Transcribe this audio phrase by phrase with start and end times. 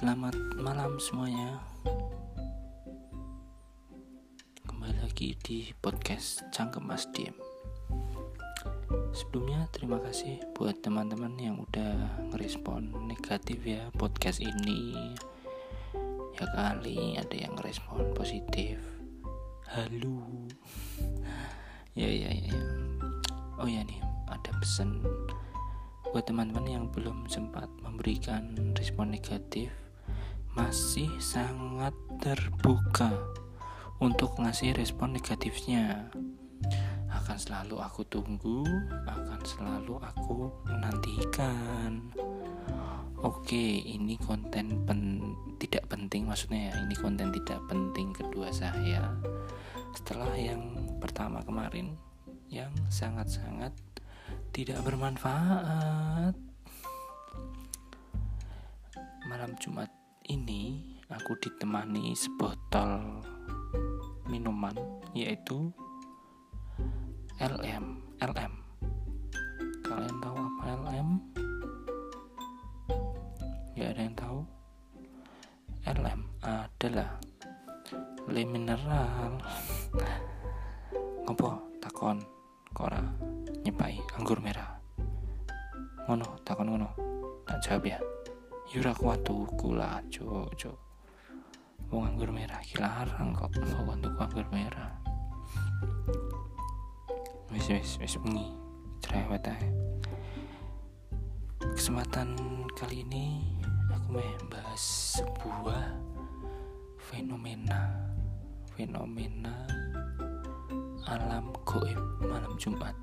[0.00, 1.60] Selamat malam semuanya.
[4.64, 7.36] Kembali lagi di podcast Cangkem Mas Diem.
[9.12, 15.12] Sebelumnya terima kasih buat teman-teman yang udah ngerespon negatif ya podcast ini.
[16.32, 18.80] Ya kali ada yang ngerespon positif.
[19.68, 20.24] Halo.
[21.92, 22.56] Ya ya ya
[23.60, 24.00] Oh ya nih
[24.32, 25.04] ada pesan
[26.08, 29.79] buat teman-teman yang belum sempat memberikan respon negatif
[30.60, 33.08] masih sangat terbuka
[33.96, 36.12] untuk ngasih respon negatifnya.
[37.08, 38.68] Akan selalu aku tunggu
[39.08, 42.12] akan selalu aku nantikan
[43.24, 46.74] oke ini konten pen, tidak penting maksudnya ya.
[46.84, 49.16] Ini konten tidak penting kedua saya.
[49.96, 50.60] Setelah yang
[51.00, 51.96] pertama kemarin
[52.52, 53.72] yang sangat-sangat
[54.52, 56.36] tidak bermanfaat.
[59.24, 59.99] Malam Jumat
[60.30, 60.78] ini
[61.10, 63.18] aku ditemani sebotol
[64.30, 64.78] minuman
[65.10, 65.74] yaitu
[67.42, 67.98] LM.
[68.22, 68.52] LM.
[69.82, 71.08] Kalian tahu apa LM?
[73.74, 74.38] Ya ada yang tahu?
[75.90, 77.18] LM adalah
[78.30, 79.34] le mineral.
[81.26, 82.22] Ngopo takon
[82.70, 83.02] kora
[83.66, 84.78] nyepai anggur merah
[86.06, 86.88] ngono takon ngono
[87.46, 87.98] tak jawab ya
[88.70, 90.78] yura kuat tuku lah cok
[91.90, 93.50] wong anggur merah kilarang kok.
[93.82, 94.94] Mau tuku anggur merah.
[97.50, 98.46] Wis wis wis bengi.
[99.02, 99.66] Cerewet aja
[101.74, 102.36] kesempatan
[102.78, 103.42] kali ini
[103.90, 105.98] aku mau bahas sebuah
[107.10, 107.90] fenomena.
[108.78, 109.66] Fenomena
[111.10, 112.94] alam goib malam Jumat.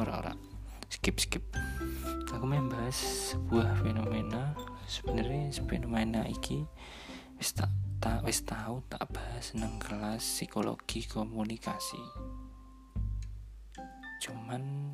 [0.00, 0.32] Ora ora
[1.08, 1.46] skip skip
[2.36, 4.52] aku membahas sebuah fenomena.
[4.84, 6.68] Sebenarnya fenomena iki
[7.40, 11.96] wis tak tak wis tahu tak bahas nang kelas psikologi komunikasi.
[14.20, 14.92] Cuman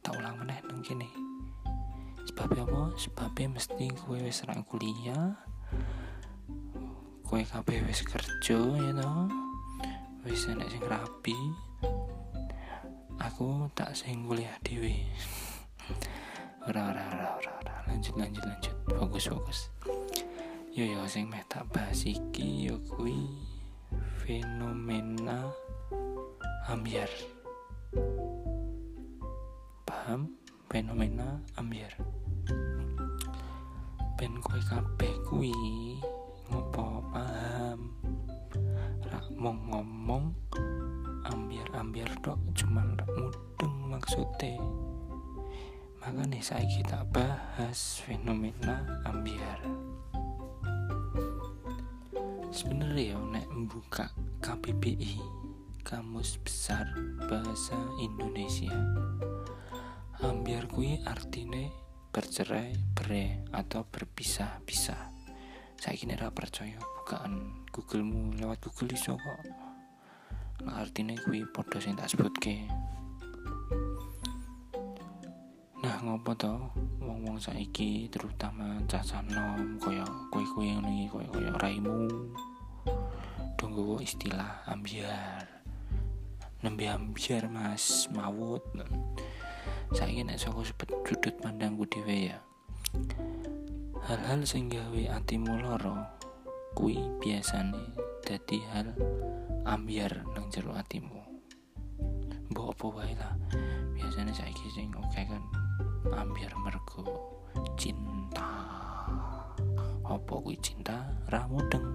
[0.00, 1.12] tak ulang meneh nang kene.
[2.24, 2.96] Sebabnya apa?
[2.96, 4.40] Sebabnya mesti gue wis
[4.72, 5.36] kuliah
[7.28, 9.28] kue kabeh wis kerja ya toh
[10.24, 11.36] wis enek sing rapi
[13.20, 14.96] aku tak sing kuliah dhewe
[16.64, 17.74] ora ora ora ora ora.
[17.88, 18.74] Lanjut lanjut lanjut.
[18.96, 19.58] Fokus fokus.
[20.72, 23.28] Yo yo sing meh tak bahas iki yo kuwi
[24.24, 25.52] fenomena
[26.64, 27.10] ambiar.
[29.84, 30.32] Paham?
[30.70, 31.92] Fenomena ambiar.
[34.16, 35.52] Ben kowe kabeh kuwi
[36.48, 37.04] ngopo?
[37.12, 37.92] Paham.
[39.10, 39.99] Rak mau ngomong
[44.10, 44.58] maksudnya?
[46.02, 49.62] Makanya saya kita bahas fenomena ambiar.
[52.50, 54.10] Sebenarnya ya nek membuka
[54.42, 55.14] KBBI
[55.86, 56.90] Kamus Besar
[57.30, 58.74] Bahasa Indonesia.
[60.26, 61.70] Ambiar kui artine
[62.10, 65.22] bercerai bere atau berpisah-pisah.
[65.78, 69.40] Saya ora percaya bukaan Googlemu lewat Google iso kok.
[70.66, 72.66] Artinya kuwi podo sing tak sebutke
[75.80, 76.54] nah ngopo to?
[77.00, 82.00] Wong-wong saiki terutama cacah nom kaya kowe-kowe ngono iki kaya kaya raimu
[83.56, 85.48] donggo istilah ambiar.
[86.60, 88.62] Nembe ambiar mas mawut.
[89.96, 92.38] Saya nek saka sudut pandangku dhewe ya
[94.10, 96.10] hal-hal sing gawe atimu lara
[96.74, 97.94] kuwi biasane
[98.26, 98.90] dadi hal
[99.62, 101.29] ambiar nang jero atimu
[102.50, 103.32] mbok apa wae lah.
[103.94, 105.42] Biasane saiki sing oke kan
[106.10, 107.06] ambiar mergo
[107.78, 108.50] cinta.
[110.02, 111.06] Apa kuwi cinta?
[111.30, 111.86] Ra mudeng.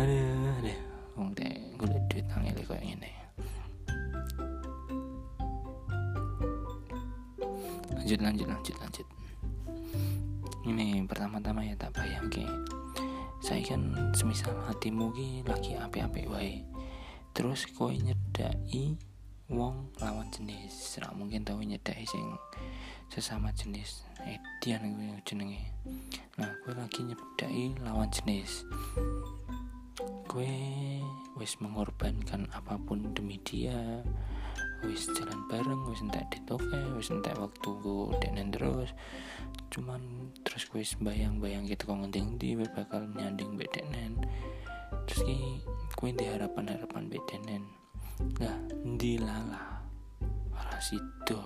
[0.00, 0.78] Aduh aduh.
[1.20, 3.12] Wong teh golek duit angel koyo ngene.
[7.92, 9.06] Lanjut lanjut lanjut lanjut.
[10.62, 12.40] Ini pertama-tama ya tak bayang ke
[13.42, 16.62] saya kan semisal hatimu ki lagi api-api wae.
[17.34, 18.94] Terus kowe nyedai
[19.50, 21.02] wong lawan jenis.
[21.02, 22.38] Ra mungkin tau nyedai sing
[23.10, 24.06] sesama jenis.
[24.22, 25.74] Edian gue jenenge.
[26.38, 28.62] Nah gue lagi nyedai lawan jenis.
[30.30, 30.54] Gue
[31.34, 34.06] wis mengorbankan apa pun demi dia
[34.82, 38.90] wis jalan bareng wis entek ditoke wis entek waktu gue denen terus
[39.70, 44.18] cuman terus gue bayang-bayang gitu kok ngending di bakal nyanding bedenen
[45.06, 45.62] terus ki
[45.96, 47.62] gue di harapan-harapan bedenen
[48.42, 49.86] lah ndi lala
[50.54, 51.42] ora sido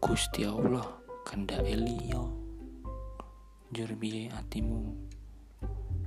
[0.00, 0.84] Gusti Allah
[1.24, 2.30] kenda Elio
[3.74, 4.94] jur biye atimu?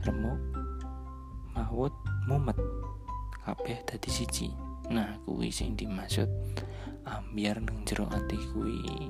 [0.07, 0.39] Remuk
[1.51, 1.91] maut
[2.29, 2.55] mumet.
[3.43, 6.25] Kabeh dadi siji nah kuwi sing dimaksud
[7.05, 9.09] ambiar nang jero ati kuwi.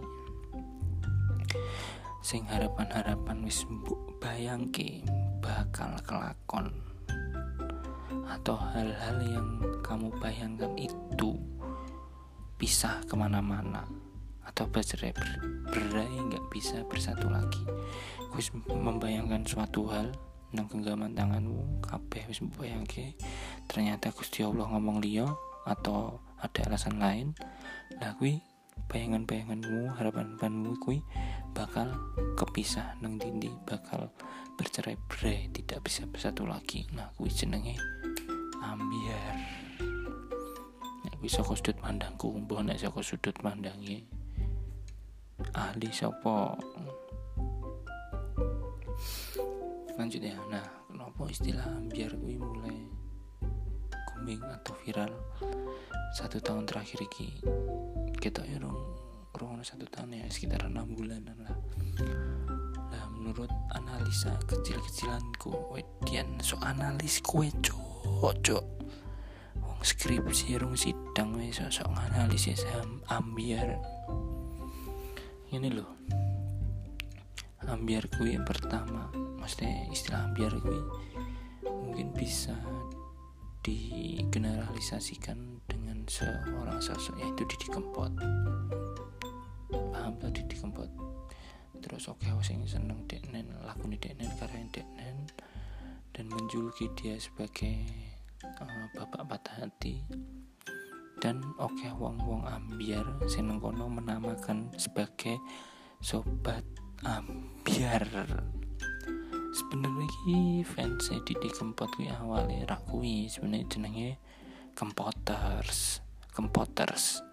[2.19, 5.01] Sing harapan-harapan wis mbok bayangke
[5.39, 6.69] bakal kelakon
[8.29, 9.49] atau hal-hal yang
[9.81, 11.39] kamu bayangkan itu
[12.59, 13.87] pisah ke mana-mana
[14.45, 15.15] atau bercerai
[15.71, 17.63] berai nggak bisa bersatu lagi.
[18.35, 20.11] Wis membayangkan suatu hal
[20.49, 23.13] nang genggaman tanganmu kabeh wis bayangke
[23.69, 25.29] ternyata Gusti Allah ngomong liya
[25.67, 27.35] atau ada alasan lain
[27.99, 28.39] lah kuwi
[28.89, 31.03] bayangan-bayanganmu harapan-harapanmu kuwi
[31.53, 31.91] bakal
[32.39, 34.09] kepisah nang dindi bakal
[34.57, 36.83] bercerai berai tidak bisa bersatu lagi.
[36.91, 37.77] Nah kuwi jenenge
[38.59, 39.35] ambiar.
[41.05, 44.03] Nek saka sudut pandangku mbah nek saka sudut pandangi
[45.55, 46.59] ahli sapa?
[49.95, 50.35] Lanjut ya.
[50.49, 52.98] Nah kenapa istilah ambiar kuwi mulai
[54.29, 55.11] booming atau viral.
[56.13, 57.41] Satu tahun terakhir iki
[58.21, 58.61] kita ya
[59.33, 61.57] kurang satu tahun ya sekitar enam bulanan lah.
[62.93, 68.65] Lah menurut analisa kecil-kecilanku wedian so analis kue cocok
[69.65, 72.61] wong skripsi rung sidang wes so, so analisis
[73.09, 73.81] ambiar.
[75.49, 75.89] Ini loh
[77.65, 79.09] ambiar kui yang pertama.
[79.41, 80.81] Maksudnya istilah ambiar kui
[81.65, 82.53] mungkin bisa
[83.63, 88.11] digeneralisasikan dengan seorang sosok yaitu Didi Kempot.
[89.69, 90.87] Paham tuh Didi Kempot?
[91.79, 95.27] Terus oke okay, sing seneng deknen lakoni deknen karya deknen
[96.11, 97.87] dan menjuluki dia sebagai
[98.43, 100.03] uh, bapak patah hati.
[101.19, 105.39] Dan oke okay, wong wong ambiar seneng kono menamakan sebagai
[105.99, 106.63] sobat
[107.03, 108.07] ambiar
[109.49, 113.25] sebenarnya ki fans Didi Kempot kuwi awalnya rak kuwi.
[113.29, 114.09] Sebenarnya jenenge
[114.77, 115.99] Kempoters.
[116.31, 117.25] Kempoters.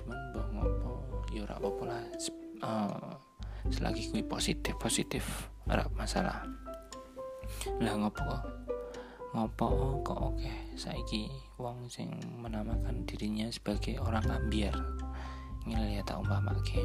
[0.00, 0.92] Cuman mbah ngopo
[1.34, 2.02] ya ora apa-apa lah.
[2.60, 3.12] Uh,
[3.68, 5.24] selagi kuwi positif positif
[5.68, 6.46] ora masalah.
[7.82, 8.44] Lah ngopo kok?
[9.30, 9.66] Ngopo
[10.02, 10.74] kok oke?
[10.74, 11.28] Saiki
[11.60, 14.74] wong sing menamakan dirinya sebagai orang ambiar.
[15.68, 16.82] Ngelihat tak umpamake.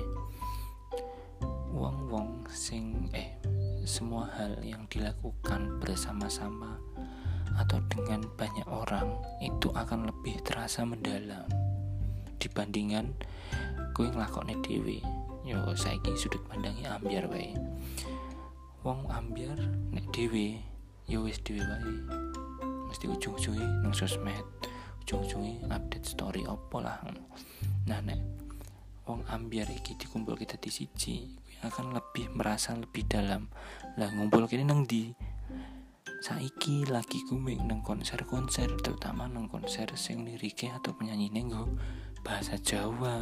[1.75, 3.35] Wong-wong sing eh
[3.85, 6.81] semua hal yang dilakukan bersama-sama
[7.55, 11.45] atau dengan banyak orang itu akan lebih terasa mendalam
[12.41, 13.15] dibandingkan
[13.95, 14.99] gue ngelakoknya dewi
[15.45, 17.53] yo saiki sudut pandangnya ambiar wae.
[18.81, 19.61] Wong ambiar
[19.93, 20.57] nek dewi
[21.05, 21.93] yo wis dewi wae.
[22.89, 24.41] Mesti ujung-ujungnya nang sosmed
[25.05, 26.97] ujung-ujungnya update story opo lah.
[27.85, 28.17] Nah nek
[29.05, 31.29] wong ambiar iki dikumpul kita di siji
[31.61, 33.49] akan lebih merasa lebih dalam.
[33.97, 35.13] Lah ngumpul kini neng di
[36.21, 41.69] saiki lagi kuming neng konser-konser terutama neng konser sing liriknya atau penyanyi nenggo
[42.25, 43.17] bahasa Jawa.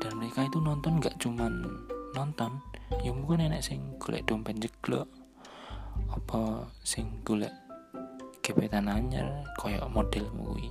[0.00, 1.64] Dan mereka itu nonton gak cuman
[2.12, 2.60] nonton
[3.00, 5.06] ya mungkin enak sing golek dompet jeglok
[6.10, 7.52] apa sing golek
[8.44, 10.68] gebetan anyar koyok model kuwi.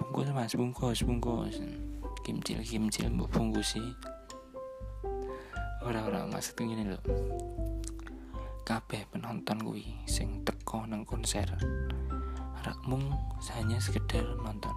[0.00, 1.60] Bungkus mas bungkus bungkus
[2.24, 3.84] kimcil kimcil mbok bungkusi
[5.84, 7.00] ora-ora maksud ngene lho.
[8.64, 11.44] Kabeh penonton kuwi sing teko nang konser.
[12.64, 13.12] Rak mung
[13.52, 14.72] hanya sekedar nonton.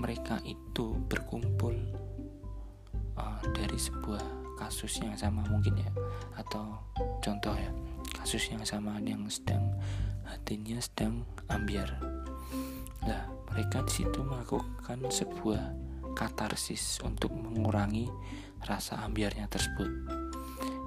[0.00, 1.76] Mereka itu berkumpul
[3.20, 5.92] uh, dari sebuah kasus yang sama mungkin ya
[6.40, 6.80] atau
[7.20, 7.68] contoh ya
[8.16, 9.76] kasus yang sama yang sedang
[10.24, 12.00] hatinya sedang ambiar.
[13.04, 18.06] Lah mereka di situ melakukan sebuah katarsis untuk mengurangi
[18.64, 19.88] rasa ambiarnya tersebut.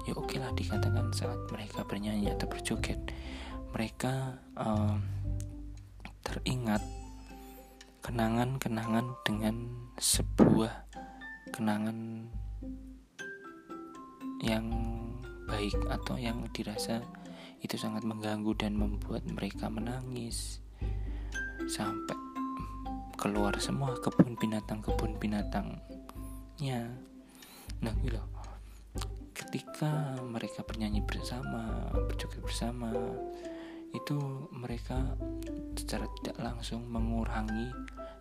[0.04, 3.00] Ya oke okay lah dikatakan saat mereka bernyanyi atau berjoget
[3.74, 5.02] mereka um,
[6.22, 6.84] teringat
[8.04, 9.64] kenangan-kenangan dengan
[9.96, 10.86] sebuah
[11.50, 12.28] kenangan
[14.44, 14.68] yang
[15.48, 17.00] baik atau yang dirasa
[17.64, 20.60] itu sangat mengganggu dan membuat mereka menangis
[21.64, 22.23] sampai
[23.24, 26.92] keluar semua kebun binatang kebun binatangnya.
[27.80, 28.20] Nah gitu.
[29.32, 32.92] Ketika mereka bernyanyi bersama berjoget bersama
[33.96, 34.20] itu
[34.52, 35.16] mereka
[35.72, 37.72] secara tidak langsung mengurangi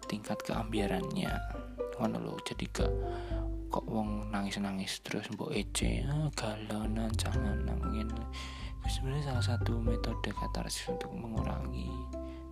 [0.08, 1.36] tingkat keambiarannya.
[2.00, 2.88] Ngono lo jadi ke
[3.68, 8.06] kok wong nangis nangis terus mbok ece ah, galonan jangan nangin
[8.86, 11.90] sebenarnya salah satu metode katarsis untuk mengurangi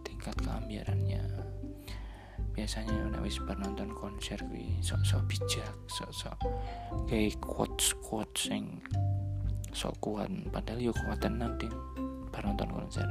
[0.02, 1.22] tingkat keambiarannya
[2.62, 6.38] biasanya nek wis nonton konser kuwi sok-sok bijak sok-sok
[7.10, 8.78] kayak quotes quotes sing
[9.74, 10.30] sok kuat.
[10.54, 11.74] Padahal yo kuat tenang deh
[12.30, 13.10] bar nonton konser.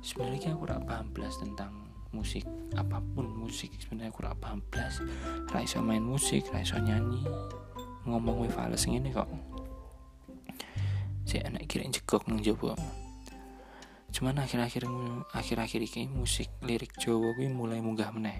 [0.00, 3.68] Sebenarnya aku rak paham belas tentang musik apa pun musik.
[3.76, 4.96] Sebenarnya aku rak paham belas
[5.52, 7.20] raiso main musik raiso nyanyi.
[8.08, 9.28] Ngomong wih fales ini kok.
[11.28, 12.40] Si anak kira jegok nang
[14.22, 14.86] cuman akhir-akhir
[15.34, 18.38] akhir-akhir ini musik lirik Jawa gue mulai munggah meneh.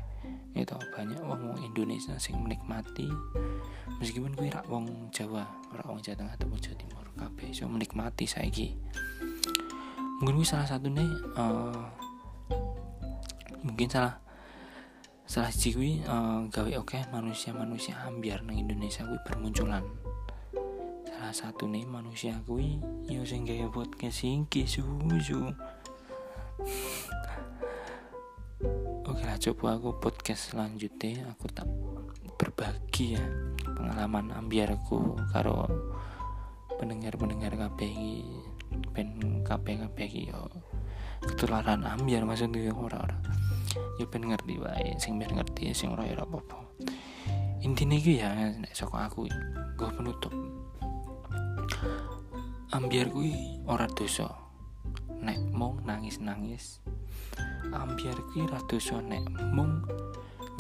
[0.55, 3.11] Itu banyak wong Indonesia sing menikmati.
[3.99, 5.43] Meskipun gue rak wong Jawa
[5.75, 8.79] rak wong Jawa Tengah atau Jawa Timur kabeh so menikmati saiki.
[10.23, 11.91] Mungkin gue salah satu nih uh,
[13.67, 14.23] mungkin salah
[15.27, 19.83] salah sih gue uh, gawe oke okay, manusia-manusia ambiar nang Indonesia gue bermunculan
[21.23, 25.55] salah satu nih manusia gue yo sing gawe podcast singki susu
[29.07, 31.71] Oke lah coba aku podcast selanjutnya aku tak
[32.35, 33.23] berbagi ya
[33.63, 35.71] pengalaman ambiarku karo
[36.83, 38.27] pendengar-pendengar KPI
[38.91, 40.51] pen KPI KPI yo
[41.23, 43.15] ketularan ambiar maksudnya ora-ora.
[43.95, 46.59] Yo pen ngerti wae sing ben ngerti sing ora ora apa-apa.
[47.63, 49.31] Intinya gue ya nek aku
[49.79, 50.35] gue penutup
[52.73, 54.33] ambiar gue ora dosa.
[55.21, 56.81] Nek mong nangis-nangis
[57.73, 59.85] ambiar ki ratu nek mung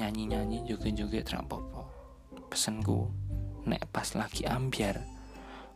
[0.00, 1.88] nyanyi-nyanyi joget-joget rampopo
[2.48, 3.08] pesenku
[3.68, 5.00] nek pas lagi ambiar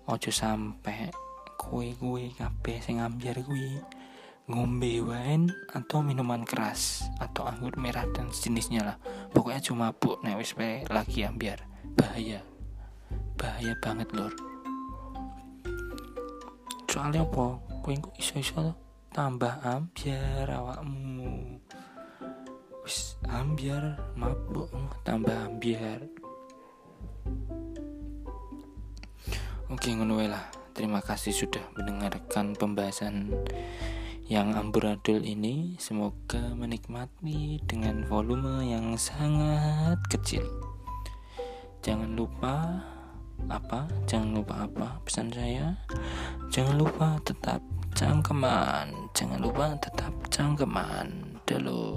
[0.09, 1.13] ojo sampe
[1.61, 3.81] kue-kue kabeh sing ambiar kuwi
[4.47, 8.97] ngombe wine atau minuman keras atau anggur merah dan sejenisnya lah.
[9.35, 10.55] Pokoknya cuma bu nek wis
[10.87, 11.67] lagi ambiar.
[11.99, 12.47] Bahaya.
[13.35, 14.56] Bahaya banget lor
[16.97, 17.61] soalnya apa?
[17.85, 18.73] Kue iso-iso
[19.13, 21.61] tambah ambiar awakmu?
[22.89, 24.73] Wis ambiar mabuk
[25.05, 26.01] tambah ambiar.
[29.69, 30.49] Oke ngono lah.
[30.73, 33.29] Terima kasih sudah mendengarkan pembahasan
[34.33, 35.77] yang amburadul ini.
[35.77, 40.49] Semoga menikmati dengan volume yang sangat kecil.
[41.85, 42.81] Jangan lupa
[43.49, 45.77] apa jangan lupa apa pesan saya.
[46.51, 47.61] Jangan lupa tetap
[47.97, 51.97] cangkeman jangan lupa tetap cangkeman dulu